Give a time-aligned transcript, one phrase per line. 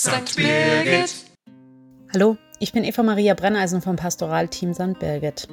[0.00, 0.36] St.
[0.36, 1.12] Birgit.
[2.14, 4.96] Hallo, ich bin Eva Maria Brenneisen vom Pastoralteam St.
[5.00, 5.48] Birgit.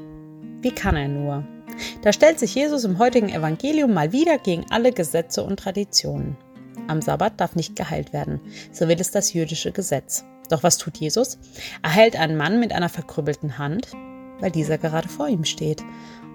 [0.62, 1.44] Wie kann er nur?
[2.04, 6.38] Da stellt sich Jesus im heutigen Evangelium mal wieder gegen alle Gesetze und Traditionen.
[6.88, 8.40] Am Sabbat darf nicht geheilt werden,
[8.72, 10.24] so will es das jüdische Gesetz.
[10.52, 11.40] Doch was tut Jesus?
[11.82, 13.94] Er heilt einen Mann mit einer verkrüppelten Hand,
[14.42, 15.84] weil dieser gerade vor ihm steht.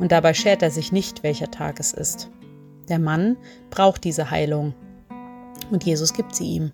[0.00, 2.28] Und dabei schert er sich nicht, welcher Tag es ist.
[2.88, 3.36] Der Mann
[3.70, 4.74] braucht diese Heilung.
[5.70, 6.72] Und Jesus gibt sie ihm.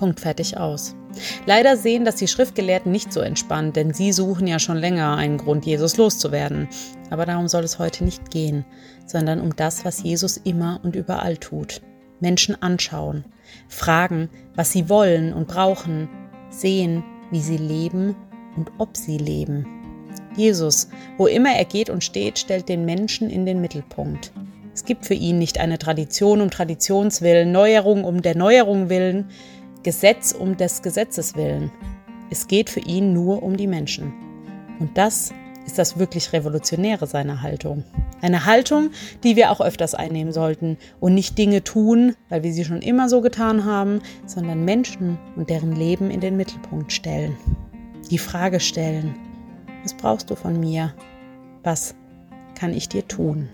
[0.00, 0.96] Punkt fertig aus.
[1.44, 5.36] Leider sehen das die Schriftgelehrten nicht so entspannt, denn sie suchen ja schon länger einen
[5.36, 6.68] Grund, Jesus loszuwerden.
[7.10, 8.64] Aber darum soll es heute nicht gehen,
[9.04, 11.82] sondern um das, was Jesus immer und überall tut.
[12.18, 13.26] Menschen anschauen,
[13.68, 16.08] fragen, was sie wollen und brauchen,
[16.48, 18.16] sehen, wie sie leben
[18.56, 19.66] und ob sie leben.
[20.34, 24.32] Jesus, wo immer er geht und steht, stellt den Menschen in den Mittelpunkt.
[24.72, 29.28] Es gibt für ihn nicht eine Tradition um Traditionswillen, Neuerung um der Neuerung willen,
[29.82, 31.70] Gesetz um des Gesetzes willen.
[32.30, 34.12] Es geht für ihn nur um die Menschen.
[34.78, 35.32] Und das
[35.66, 37.84] ist das wirklich Revolutionäre seiner Haltung.
[38.20, 38.90] Eine Haltung,
[39.24, 43.08] die wir auch öfters einnehmen sollten und nicht Dinge tun, weil wir sie schon immer
[43.08, 47.36] so getan haben, sondern Menschen und deren Leben in den Mittelpunkt stellen.
[48.10, 49.14] Die Frage stellen,
[49.82, 50.94] was brauchst du von mir?
[51.62, 51.94] Was
[52.54, 53.48] kann ich dir tun?